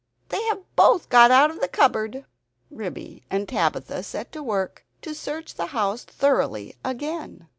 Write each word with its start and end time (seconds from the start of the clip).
"They 0.29 0.41
have 0.45 0.63
both 0.75 1.09
got 1.09 1.29
out 1.29 1.51
of 1.51 1.59
the 1.61 1.67
cupboard!" 1.67 2.25
Ribby 2.71 3.21
and 3.29 3.47
Tabitha 3.47 4.01
set 4.01 4.31
to 4.31 4.41
work 4.41 4.83
to 5.03 5.13
search 5.13 5.53
the 5.53 5.67
house 5.77 6.03
thoroughly 6.05 6.75
again. 6.83 7.47